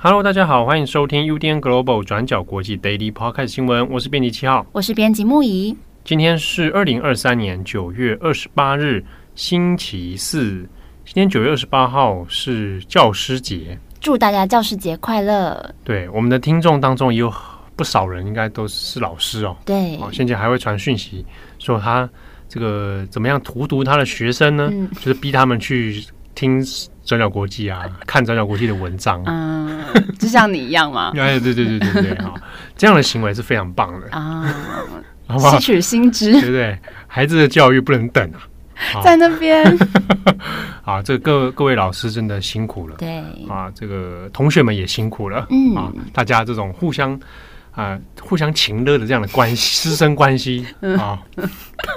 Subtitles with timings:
[0.00, 5.76] Hello，大家好，欢迎收听 UDN Global 转角国际 Daily Podcast 新闻，我是编辑七号，我是编辑木仪。
[6.02, 10.66] 今天是二零二三年九月二十八日，星期四。
[11.10, 15.74] 今天九月二十八号是教师节，祝大家教师节快乐！
[15.82, 17.32] 对，我们的听众当中也有
[17.74, 19.56] 不少人，应该都是老师哦。
[19.64, 21.24] 对，哦，现在还会传讯息
[21.58, 22.08] 说他
[22.46, 24.68] 这个怎么样荼毒他的学生呢？
[24.70, 26.04] 嗯、就是逼他们去
[26.34, 26.62] 听
[27.02, 29.22] 转角国际啊， 看转角国际的文章。
[29.24, 29.82] 嗯，
[30.20, 31.12] 就像你一样嘛。
[31.16, 32.34] 哎，对对对对对，哈，
[32.76, 34.44] 这样的行为是非常棒的啊。
[35.50, 36.78] 吸取新知，对不对？
[37.06, 38.44] 孩子的教育不能等啊，
[39.02, 39.64] 在那边。
[40.84, 42.96] 啊，这个各各位老师真的辛苦了。
[42.96, 45.46] 对啊，这个同学们也辛苦了。
[45.50, 47.18] 嗯啊，大家这种互相
[47.72, 50.66] 啊互相情乐的这样的关系，师生关系
[50.98, 51.22] 啊，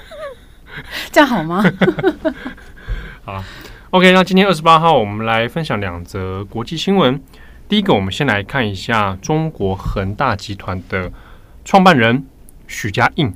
[1.11, 1.63] 这样好吗？
[3.23, 3.43] 好，
[3.91, 7.21] OK，那今天二十八号，我们来分享两则国际新闻。
[7.69, 11.09] 第一个，我们先来看一下中国恒大集团的
[11.63, 12.25] 创办人。
[12.67, 13.33] 许家印，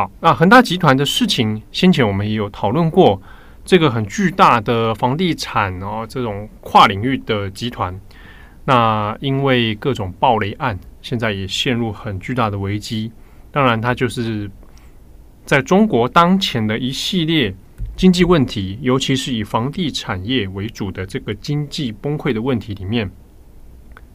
[0.00, 3.20] 好，那恒大集团的事情，先前我们也有讨论过，
[3.66, 8.00] 这个很巨大的房地产哦，这种跨领域的集团，
[8.64, 13.12] 那因为各种暴雷案，现在也陷入很巨大的危机。
[13.52, 14.50] 当然，它就是
[15.44, 17.54] 在中国当前的一系列
[17.94, 23.10] 经济问题，尤其是以房地产业为主的这个经济崩溃的问题里面。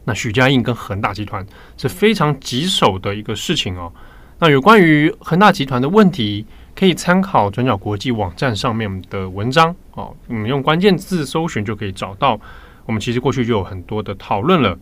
[0.04, 1.46] 那许家印跟恒大集团
[1.78, 3.94] 是非常棘手的一个事情哦。
[4.40, 10.16] 那有关于恒大集团的问题，可以参考转角国际网站上面的文章哦。
[10.28, 12.40] 我们用关键字搜寻就可以找到。
[12.86, 14.78] 我们其实过去就有很多的讨论了。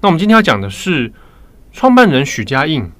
[0.00, 1.12] 那我们今天要讲的是，
[1.72, 2.90] 创办人许家印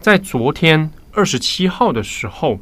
[0.00, 2.58] 在昨天二十七号的时候，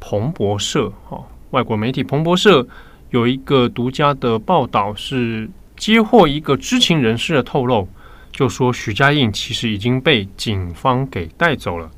[0.00, 2.66] 彭博社哦，外国媒体彭博社
[3.10, 5.50] 有一个独家的报道是。
[5.78, 7.86] 接获一个知情人士的透露，
[8.32, 11.90] 就说许家印其实已经被警方给带走了，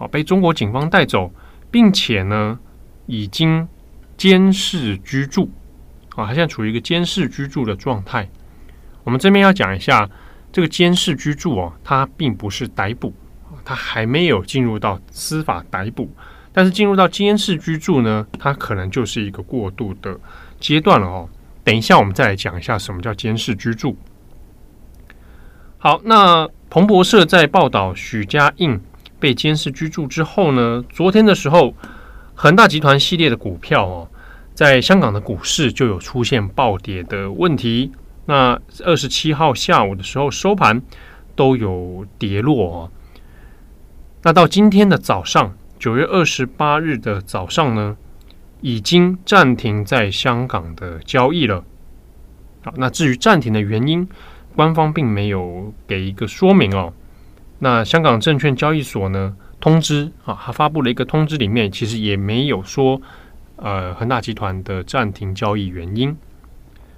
[0.00, 1.30] 好，被中国警方带走，
[1.70, 2.58] 并且呢，
[3.04, 3.68] 已经
[4.16, 5.50] 监视居住，
[6.16, 8.26] 啊，他现在处于一个监视居住的状态。
[9.04, 10.08] 我们这边要讲一下，
[10.50, 13.12] 这个监视居住哦，它并不是逮捕，
[13.62, 16.08] 它还没有进入到司法逮捕，
[16.50, 20.18] 但是进入到监视居住呢，它可能就是一个过渡的
[20.58, 21.28] 阶段了哦。
[21.62, 23.98] 等一下，我们再来讲一下什么叫监视居住。
[25.76, 28.80] 好，那彭博社在报道许家印
[29.20, 31.74] 被监视居住之后呢，昨天的时候，
[32.34, 34.08] 恒大集团系列的股票哦，
[34.54, 37.92] 在香港的股市就有出现暴跌的问题。
[38.24, 40.80] 那二十七号下午的时候收盘
[41.36, 42.90] 都有跌落哦。
[44.22, 47.96] 那到今天的早上，九月二十八日的早上呢，
[48.60, 51.64] 已经暂停在香港的交易了。
[52.62, 54.08] 好，那至于暂停的原因，
[54.54, 56.92] 官方并没有给一个说明哦。
[57.62, 63.00] 那香港证券交易所呢，通知啊，他发布了一个通知，里面其实也没有说
[63.56, 66.16] 呃恒大集团的暂停交易原因。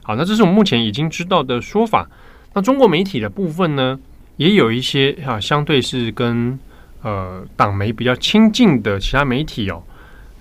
[0.04, 2.08] 好，那这是我们目前已经知道的说法。
[2.54, 3.98] 那中国媒体的部分呢，
[4.36, 6.56] 也有一些啊，相对是跟
[7.02, 9.82] 呃党媒比较亲近的其他媒体哦。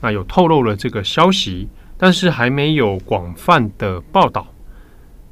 [0.02, 1.68] 那有透露了这个消息，
[1.98, 4.46] 但是还没有广泛的报道。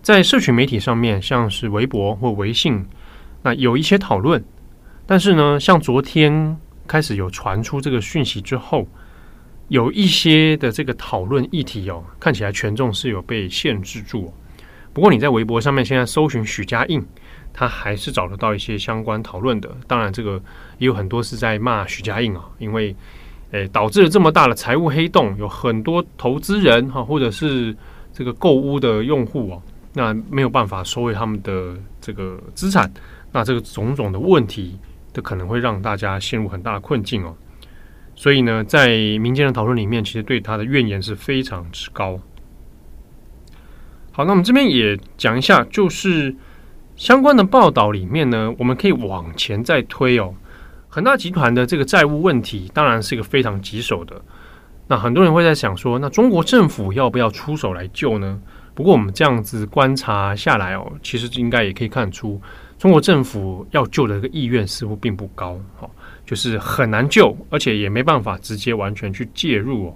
[0.02, 2.84] 在社群媒体上面，像是微博或微信，
[3.44, 4.44] 那有一些讨论。
[5.10, 6.56] 但是呢，像昨天
[6.86, 8.88] 开始有传出这个讯息之后，
[9.68, 14.34] 有一些的这个讨论议题哦，看起来权重是有被限制住哦。
[14.94, 17.04] 不过你在微博上面现在搜寻许家印，
[17.52, 19.76] 他还是找得到一些相关讨论的。
[19.88, 20.40] 当然，这个
[20.78, 22.96] 也有很多是在骂许家印啊，因为。
[23.52, 27.76] 诶，导致了这么大的财务黑洞，有很多投资人哈，或者是
[28.14, 29.62] 这个购屋的用户哦，
[29.92, 32.88] 那没有办法收回他们的这个资产，
[33.32, 34.78] 那这个种种的问题，
[35.14, 37.36] 都可能会让大家陷入很大的困境哦。
[38.16, 38.90] 所以呢，在
[39.20, 42.20] 民间的讨论里面，其实对他的怨言是非常之高。
[44.12, 46.36] 好，那我们这边也讲一下，就是
[46.98, 50.34] 相关的报道里面呢，我们可以往前再推哦。
[50.90, 54.22] 恒大集团的这个债务问题，当然是一个非常棘手的。
[54.88, 58.42] 那很多人会在想说，那中国政府要不要出手来救呢？
[58.74, 62.42] 不过我们这样子观察下来哦，其实应该也可以看出，
[62.80, 65.60] 中国政府要救的这个意愿似乎并不高，
[66.26, 69.96] 就是很难救，而且也没办法直接完全去介入哦。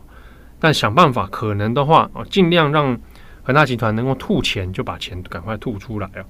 [0.59, 2.99] 但想办法可能的话啊，尽量让
[3.41, 6.25] 恒大集团能够吐钱，就把钱赶快吐出来哦。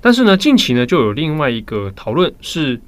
[0.00, 2.80] 但是呢，近期呢就有另外一个讨论是，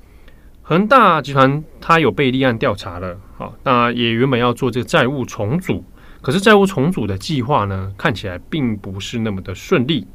[0.62, 5.84] 恒大集团它有被立案调查了，好，那也原本要做这个债务重组，
[6.22, 10.06] 可是债务重组的计划呢，看起来并不是那么的顺利。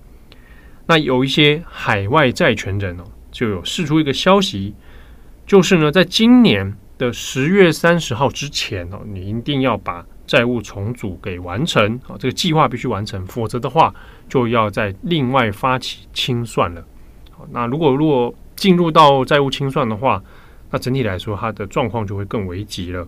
[0.86, 4.74] 那有一些海外债权人哦，就有释出一个消息，
[5.48, 13.94] 就是呢，在今年的十月三十号之前哦，你一定要把债务重组给完成，好，这个计划必须完成，否则的话
[14.28, 16.86] 就要再另外发起清算了。
[17.32, 20.24] 好，那如果如果进入到债务清算的话，
[20.70, 23.08] 那整体来说，它的状况就会更危急了。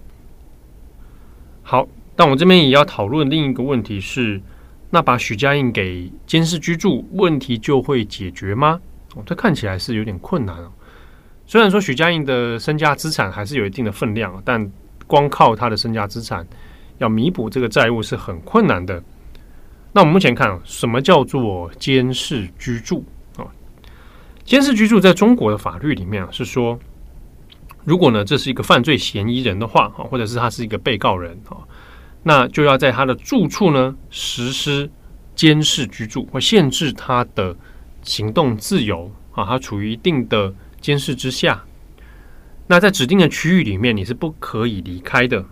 [1.61, 4.41] 好，但我这边也要讨论另一个问题是：
[4.95, 8.79] 那把许家印给监视居住，问题就会解决吗？
[9.13, 10.71] 哦，这看起来是有点困难哦。
[11.45, 14.71] 虽然说许家印的身家资产还是有一定的分量，但
[15.05, 16.47] 光靠他的身家资产
[16.97, 19.03] 要弥补这个债务是很困难的。
[19.91, 23.03] 那我们目前看，什么叫做监视居住
[23.35, 23.43] 啊？
[24.45, 26.79] 监视居住在中国的法律里面，是说。
[27.83, 31.67] 如果呢，这是一个犯罪嫌疑人的话，或者是他是一个被告人，哈，
[32.27, 34.89] 那就要在他的住处呢实施
[35.35, 37.55] 监视居住，或限制他的
[38.01, 40.51] 行动自由，啊，他处于一定的
[40.81, 41.63] 监视之下。
[42.65, 45.45] 那在指定的区域里面，你是不可以离开的。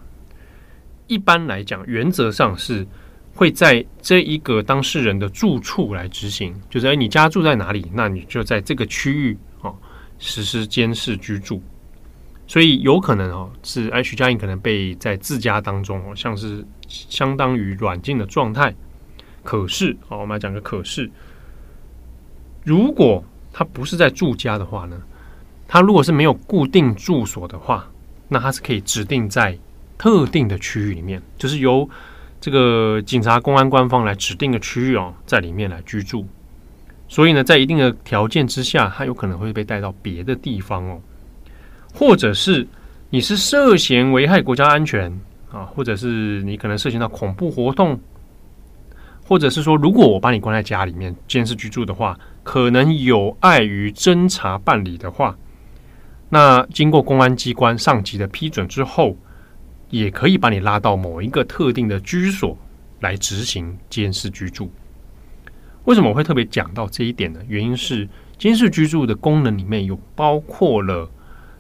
[1.06, 2.88] 一般来讲，原则上是
[3.36, 9.72] 会在这一个当事人的住处来执行，就是，你家住在哪里，那你就在这个区域啊
[10.18, 11.62] 实施监视居住。
[12.46, 18.74] 所以有可能哦，是 H 加印可能被在自家当中哦，像是相当于软禁的状态。
[19.44, 21.10] 可是，好，我们来讲个可是，
[22.64, 25.02] 如果他不是在住家的话呢，
[25.68, 27.90] 他如果是没有固定住所的话，
[28.28, 29.58] 那他是可以指定在
[29.98, 31.90] 特定的区域里面，就是由
[32.40, 36.28] 这个警察、公安官方来指定的区域哦，在里面来居住。
[37.08, 41.02] 所以呢，在一定的条件之下，他有可能会被带到别的地方哦。
[41.94, 42.68] 或者是
[43.12, 45.12] 你是涉嫌危害国家安全
[45.52, 48.00] 啊，或者是你可能涉嫌到恐怖活动，
[49.24, 55.38] 或者是说，如果我把你关在家里面监视居住的话，可能有碍于侦查办理的话，
[56.30, 59.16] 那经过公安机关上级的批准之后，
[59.92, 62.58] 也可以把你拉到某一个特定的居所
[63.02, 64.72] 来执行监视居住。
[65.86, 67.40] 为什么我会特别讲到这一点呢？
[67.48, 68.10] 原因是
[68.40, 71.08] 监视居住的功能里面有包括了。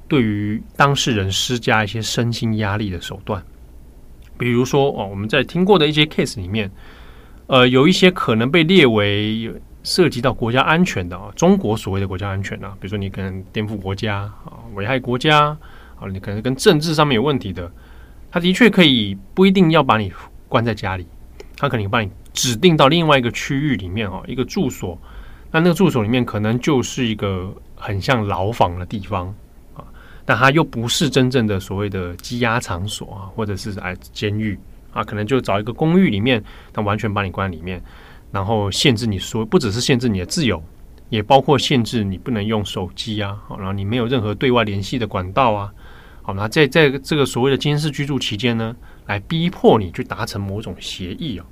[0.08, 3.44] 对于当事人施加一些身心压力的手段，
[4.38, 6.70] 比如说哦，我们在听过的一些 case 里面，
[7.48, 9.52] 呃，有一些可能被列为
[9.84, 15.58] 涉及到国家安全的啊，中国所谓的国家安全啊，比如说你可能颠覆国家啊，危害国家
[16.00, 17.72] 啊，你可能跟政治上面有问题的，
[18.32, 20.12] 他的确可以不一定要把你
[20.48, 21.08] 关在家里，
[21.58, 25.00] 他可能把你指定到另外一个区域里面啊，一个住所，
[25.52, 29.34] 那那个住所里面可能就是一个很像牢房的地方。
[30.26, 34.58] 但它又不是真正的所谓的羁押场所啊，或者是哎监狱
[34.94, 36.42] 啊，可能就找一个公寓里面，
[36.72, 37.82] 他完全把你关在里面，
[38.32, 40.64] 然后限制你说，不只是限制你的自由，
[41.10, 45.74] 也包括限制你不能用手机啊，然后你没有任何对外联系的管道啊，
[46.22, 48.76] 好，那在在这个所谓的监视居住期间呢，
[49.08, 51.46] 来逼迫你去达成某种协议啊。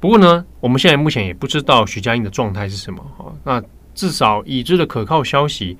[0.00, 3.62] 不过呢，我们现在目前也不知道许家印的状态是什么啊，那
[3.94, 5.76] 至少已知的可靠消息。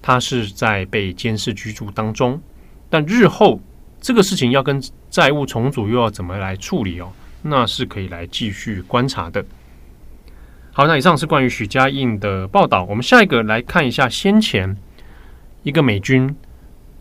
[0.00, 2.40] 他是在被监视居住当中，
[2.88, 3.60] 但日后
[4.00, 7.12] 这个事情要跟债务重组又要怎么来处理哦？
[7.42, 9.44] 那是可以来继续观察的。
[10.72, 12.84] 好，那以上是关于许家印的报道。
[12.84, 14.76] 我们下一个来看一下先前
[15.62, 16.34] 一个美军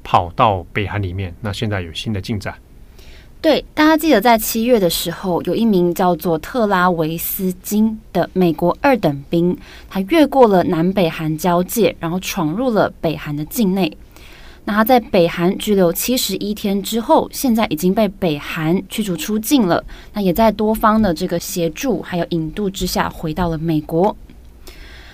[0.04, 2.56] 跑到北韩里面，那现在有新的进展。
[3.48, 9.58] 对，大家记得在七月的时候，有一名叫做特拉维斯金的美国二等兵，
[9.90, 13.98] 他越过了南北韩交界，然后闯入了北韩的境内。
[14.66, 19.82] 那他在北韩拘留七十一天之后，现在已经被北韩驱逐出境了。
[20.12, 24.14] 那也在多方的这个协助还有引渡之下，回到了美国。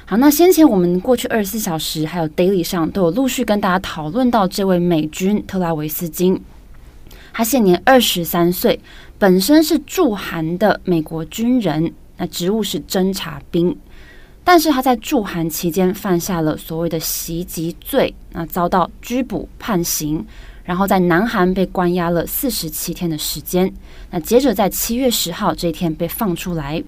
[0.06, 6.42] 好，那先前我们过去二十四小时还有 Daily 上都有陆续跟大家讨论到这位美军特拉维斯金。
[7.34, 8.80] 他现年二十三岁，
[9.18, 13.76] 本身是驻韩的美国军人，那职务是侦察兵。
[14.46, 20.24] 但是他在驻韩期间犯下了所谓的袭击罪，那遭到拘捕判刑，
[20.64, 23.74] 然后在南韩被关押了四十七天的时间。
[24.12, 26.84] 那接着在七月十号这一天被放出来。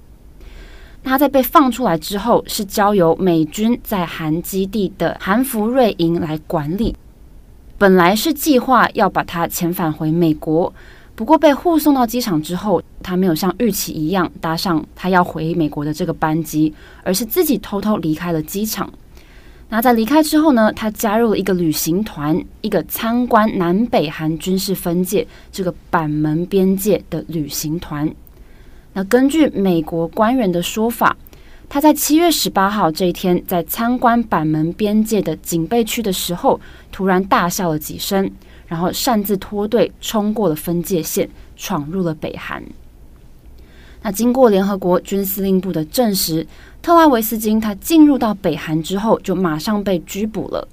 [1.01, 6.93] 那他在被放出来之后，是交由美军在韩基地的韩福瑞营来管理。
[7.77, 10.73] 本来是计划要把他遣返回美国，
[11.13, 18.89] 不过被护送到机场之后，他没有像预期一样搭上他要回美国的这个班机，而是自己偷偷离开了机场。
[19.67, 28.09] 那在离开之后呢，他加入了一个旅行团，一个参观南北韩军事分界这个板门边界的旅行团。
[28.93, 31.17] 那根据美国官员的说法，
[31.67, 36.59] 他在七月十八号这一天在参观板门边界的警备区的时候，
[36.91, 38.31] 突然大笑了几声。
[38.67, 42.63] 然后擅自脱队冲过了分界线，闯入了北韩。
[44.01, 46.47] 那经过联合国军司令部的证实，
[46.81, 50.67] 特拉维斯金他进入到北韩之后，就马上被拘捕了。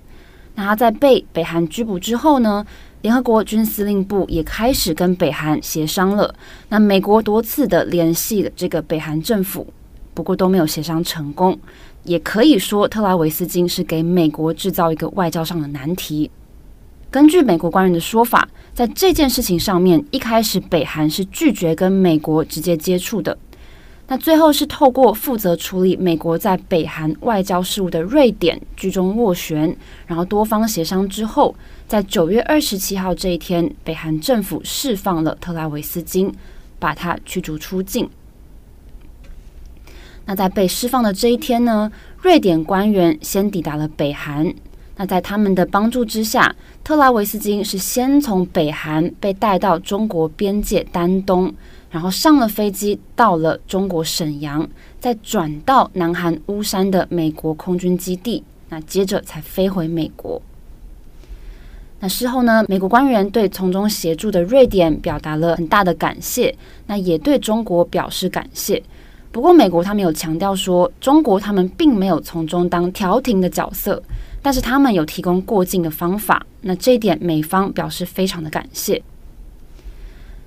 [0.55, 2.67] 那他在被北韩拘捕之后呢，
[3.03, 6.35] 联合国军司令部也开始跟北韩协商了。
[6.71, 9.67] 那美国多次的联系了这个北韩政府，
[10.15, 11.59] 不过都没有协商成功。
[12.05, 16.31] 也可以说，特拉维斯金是给美国制造一个外交上的难题。
[17.11, 23.37] 根据美国官员的说法，在这件事情上面，一开始北韩是拒绝跟美国直接接触的。
[24.09, 29.75] 那最后是透过负责处理美国在北韩外交事务的瑞典居中斡旋，
[30.07, 31.55] 然后多方协商之后，
[31.87, 36.33] 在九月二十七号这一天，北韩政府释放了特拉维斯金，
[36.79, 38.11] 把他驱逐出境。
[40.25, 44.53] 那在被释放的这一天呢，瑞典官员先抵达了北韩。
[44.97, 51.53] 那在他们的帮助之下，特拉维斯金是先从北韩被带到中国边界丹东，
[51.91, 54.69] 然后上了飞机到了中国沈阳，
[55.01, 60.41] 再转到南韩乌山的美国空军基地，那接着才飞回美国。
[61.99, 66.55] 那事后呢，美国官员对从中协助的瑞典表达了很大的感谢，
[66.87, 68.81] 那也对中国表示感谢。
[69.33, 74.01] 不过美国他们有强调说，中国他们并没有从中当调停的角色。
[74.45, 79.01] 但是他们有提供过境的方法，那这一点美方表示非常的感谢。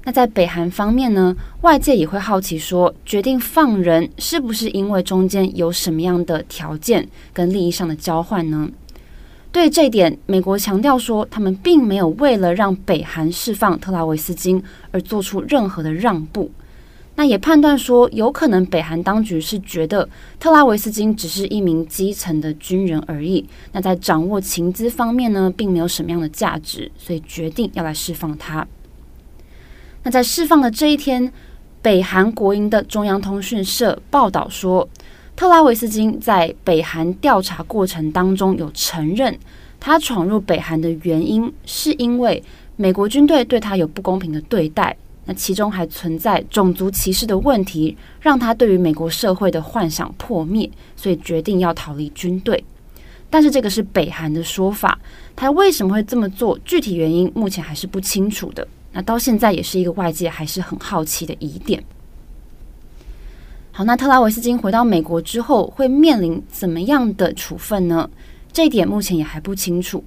[0.04, 8.70] 那在北韩方面呢，外界也会好奇说，决定放人是不是因为中间有什么样的条件跟利益上的交换呢？
[9.54, 14.62] 对这一点，美国强调说，他们并没有为了让北韩释放特拉维斯金
[14.92, 16.52] 而做出任何的让步。
[17.18, 20.08] 那也判断说，有可能北韩当局是觉得
[20.38, 28.68] 特拉维斯金只是一名基层的军人而已，那在掌握情资方面呢，并没有什么样的价值，所以决定要来释放他。
[30.04, 31.32] 那在释放的这一天，
[31.82, 34.88] 北韩国营的中央通讯社报道说，
[35.38, 39.38] 特拉维斯金在北韩调查过程当中有承认，
[39.80, 42.44] 他闯入北韩的原因是因为
[42.76, 44.96] 美国军队对他有不公平的对待。
[45.26, 52.64] 那其中还存在种族歧视的问题，让他对于美国社会的幻想破灭，所以决定要逃离军队。
[53.30, 54.98] 但是这个是北韩的说法，
[55.36, 56.58] 他为什么会这么做？
[56.64, 58.66] 具体原因目前还是不清楚的。
[58.94, 61.84] 那到现在也是一个外界还是很好奇的疑点。
[63.72, 68.10] 好，那特拉维斯金回到美国之后会面临怎么样的处分呢？
[68.54, 70.02] 这一点目前也还不清楚。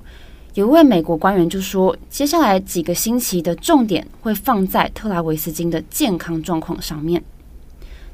[0.58, 7.22] 有一位美国官员就说，接下来几个星期的重点会放在特拉维斯金的健康状况上面。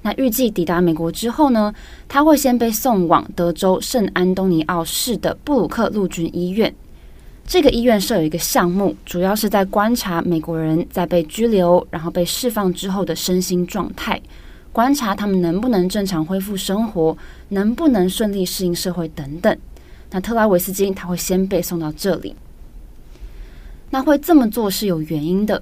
[0.02, 1.72] 那预计抵达美国之后呢，
[2.06, 6.74] 他会先被送往德州圣安东尼奥市的布鲁克陆军医院。
[7.46, 14.20] 这个医院设有一个项目，主要是在观察美国人在被拘留然后被释放之后的身心状态，
[14.70, 17.16] 观察他们能不能正常恢复生活，
[17.48, 19.56] 能不能顺利适应社会等等。
[20.14, 22.36] 那特拉维斯金他会先被送到这里，
[23.90, 25.60] 那会这么做是有原因的。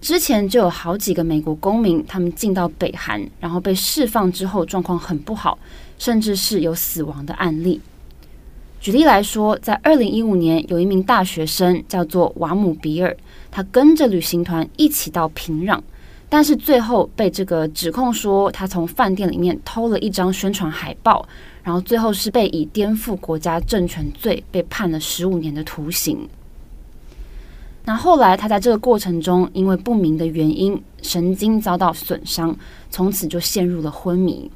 [0.00, 5.56] 之前就有好几个美国公民，他们进到北韩，然后被释放之后状况很不好，
[5.98, 7.80] 甚至是有死亡的案例。
[8.80, 13.16] 举例来说，在二零一五年，有一名大学生叫做瓦姆比尔，
[13.52, 15.80] 他跟着旅行团一起到平壤，
[16.30, 21.28] 但是最后被这个指控说他从饭店里面偷了一张宣传海报。
[21.62, 26.26] 然后最后是被以颠覆国家政权罪被判了十五年的徒刑。
[27.84, 32.56] 那后来他在这个过程中，因为不明的原因，神经遭到损伤，
[32.90, 34.50] 从此就陷入了昏迷。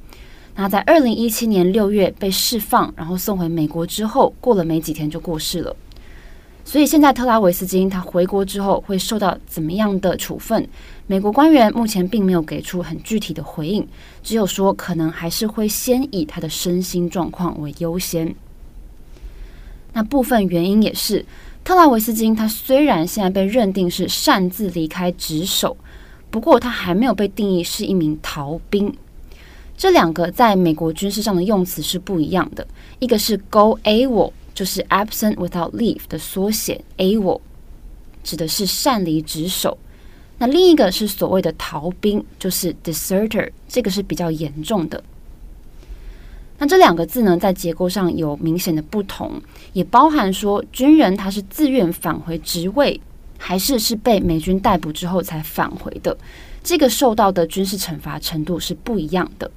[0.57, 5.77] 那在二零一七年六月被释放，然后送回美国之后，过了没几天就过世了。
[6.65, 10.67] 所以现在特拉维斯金他回国之后会受到怎么样的处分？
[11.07, 13.87] 美国官员目前并没有给出很具体的回应，
[14.23, 18.35] 只有说可能还是会先以他的身心状况为优先。
[19.93, 21.27] 那部分原因也是，
[21.63, 25.77] 特拉维斯金他虽然现在被认定是擅自离开职守，
[26.31, 28.91] 不过他还没有被定义是一名逃兵。
[29.77, 32.67] 这两个在美国军事上的用词是不一样的，
[32.99, 37.41] 一个是 Go AWOL，就是 Absent Without Leave 的缩写，AWOL
[38.23, 39.77] 指的是擅离职守。
[40.39, 45.03] 那另一个是所谓的逃兵，就是 deserter，这个是比较严重的。
[46.59, 49.41] 那这两个字呢，在结构上有明显的不同，
[49.73, 53.01] 也包含说军人他是自愿返回职位，
[53.39, 56.17] 还是是被美军逮捕之后才返回的，
[56.63, 59.51] 这个受到的军事惩罚程度是不一样的。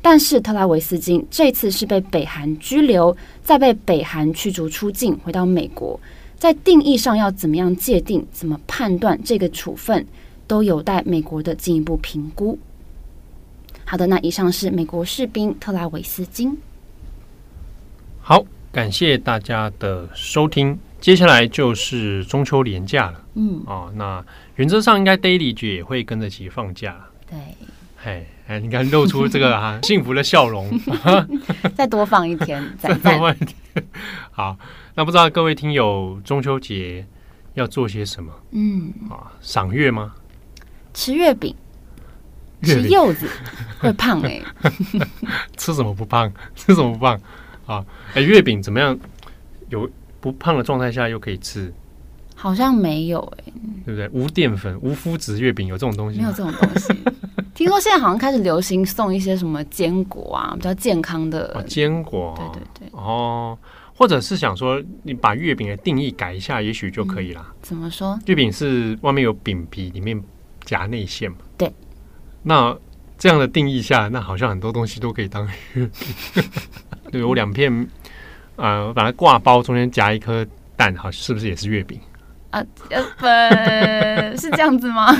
[0.00, 6.00] 但是特拉维斯金这次是被北韩拘留，再被北韩驱逐出境，回到美国，
[6.42, 10.04] 在定义上要怎么样界定、怎么判断这个处分，
[10.48, 12.58] 都有待美国的进一步评估。
[13.84, 16.58] 好的，那以上是美国士兵特拉维斯金。
[18.20, 20.76] 好，感谢大家的收听。
[21.00, 23.24] 接下来就是中秋连假了。
[23.34, 24.24] 嗯，哦，那
[24.56, 27.06] 原则上应该 Daily 姐也会跟着起放假。
[27.30, 27.38] 对，
[28.04, 30.68] 嘿，哎，你看露出这个哈、啊、幸福的笑容。
[31.76, 33.84] 再多放一天，再多放一天。
[34.32, 34.58] 好，
[34.96, 37.06] 那不知道各位听友中秋节
[37.54, 38.32] 要做些什么？
[38.50, 40.14] 嗯，啊，赏月吗？
[40.92, 41.54] 吃月饼。
[42.64, 43.28] 吃柚子
[43.80, 44.72] 会胖哎、 欸，
[45.56, 46.32] 吃什么不胖？
[46.56, 47.20] 吃什么不胖
[47.66, 47.84] 啊？
[48.14, 48.98] 哎，月饼怎么样？
[49.68, 49.88] 有
[50.20, 51.72] 不胖的状态下又可以吃？
[52.34, 53.52] 好像没有哎、欸，
[53.86, 54.08] 对不对？
[54.12, 56.18] 无淀粉、无麸质月饼有这种东西？
[56.18, 56.92] 没有这种东西。
[57.62, 62.34] 听说现在好像开始流行送一些什么坚果啊，比较健康的坚、哦、果。
[62.36, 62.88] 对对对。
[62.90, 63.56] 哦，
[63.94, 67.54] 或者是想说，你把月饼的定义改一下，也许就可以了、嗯。
[67.62, 68.18] 怎么说？
[68.26, 70.20] 月饼是外面有饼皮，里面
[70.64, 71.36] 夹内馅嘛？
[71.56, 71.72] 对。
[72.42, 72.76] 那
[73.16, 76.44] 这样的定义下，那好像很多东西都可以当月饼。
[77.12, 77.86] 对，我两片，
[78.56, 80.44] 呃，我把它挂包，中间夹一颗
[80.76, 82.00] 蛋，好，是不是也是月饼？
[82.50, 82.60] 啊，
[83.20, 85.16] 呃， 是这样子吗？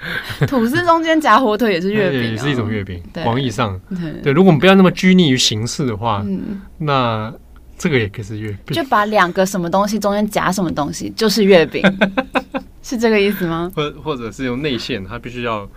[0.46, 3.02] 吐司中间夹火腿也是月饼、哦，也是一种月饼。
[3.24, 7.32] 广义上对，对，如果我们不要那么拘泥于形式的话，嗯、那
[7.76, 8.74] 这个也可以是月饼。
[8.74, 11.82] 就把两个什么东西中间夹什么东西，就是月饼，
[12.82, 13.70] 是这个意思吗？
[13.74, 15.68] 或或者是用内馅，它必须要。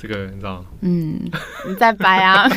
[0.00, 0.64] 这个你知道？
[0.82, 1.18] 嗯，
[1.66, 2.48] 你再掰啊。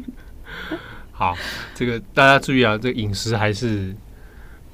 [1.10, 1.34] 好，
[1.74, 3.96] 这个大家注意啊，这个饮食还是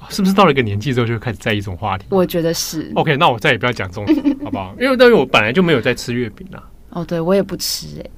[0.09, 2.05] 是不是到了一个年纪之后就开始在意这种话题？
[2.09, 2.91] 我觉得是。
[2.95, 4.05] OK，那我再也不要讲这种，
[4.43, 4.75] 好不好？
[4.79, 6.63] 因为因为我本来就没有在吃月饼啊。
[6.89, 8.11] 哦，对，我也不吃哎、欸。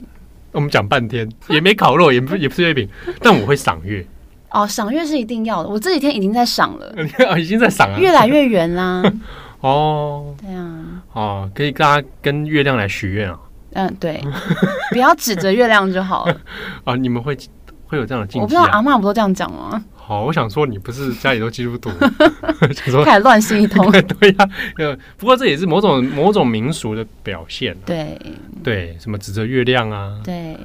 [0.52, 2.88] 我们讲半天 也没烤肉，也不也不是月饼，
[3.22, 4.06] 但我会赏月。
[4.52, 5.70] 哦，赏月是一定要的。
[5.70, 6.96] 我这几天已经在赏了，
[7.38, 9.04] 已经在赏了，越来越圆啦。
[9.60, 13.40] 哦，对啊，哦，可以大家跟月亮来许愿啊。
[13.74, 14.24] 嗯，对，
[14.92, 16.42] 不要指着月亮就好了。
[16.86, 17.38] 啊，你们会
[17.88, 18.42] 会有这样的禁忌、啊？
[18.44, 19.84] 我不知道阿嬷不都这样讲吗？
[19.96, 21.90] 好，我想说你不是家里都基督徒，
[22.74, 23.92] 想说开始乱信一通。
[23.92, 27.84] 对呀、啊，不过这也是某种某种民俗的表现、啊。
[27.86, 28.18] 对
[28.64, 30.18] 对，什么指着月亮啊？
[30.24, 30.58] 对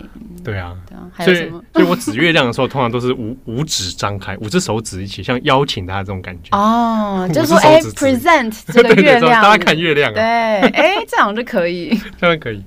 [0.44, 0.76] 对啊？
[1.18, 6.56] 所以，所以我指月亮的时候，通常都是五五指张开，五只手指一起，像邀请他这种感觉。
[6.56, 10.14] 哦，就是说哎，present 这个月亮， 对对对，大家看月亮、啊。
[10.14, 12.62] 对，哎，这样就可以，这样可以。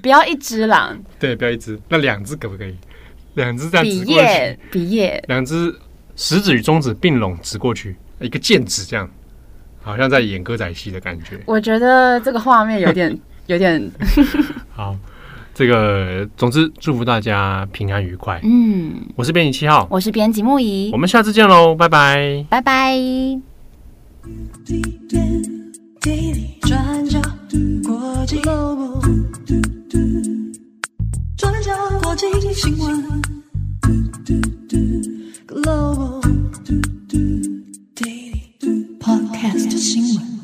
[0.00, 0.96] 不要一只啦。
[1.18, 2.74] 对，不要一只，那两只可不可以？
[3.36, 5.74] 两只这样指过去，比耶，比耶，两只
[6.16, 9.08] 食指与中指并拢指过去，一个剑指这样，
[9.82, 11.38] 好像在演歌仔戏的感觉。
[11.46, 13.90] 我觉得这个画面有点 有点
[14.74, 14.96] 好。
[15.54, 18.38] 这个总之祝福大家平安愉快。
[18.44, 22.94] 嗯，我是编辑七号，我是编辑木仪，我们下次见喽，拜拜，拜拜。
[26.60, 27.18] 转角
[27.86, 28.38] 国际，
[32.00, 33.22] 国际新闻。
[35.46, 36.20] Global
[37.94, 40.35] Daily Podcast 新闻。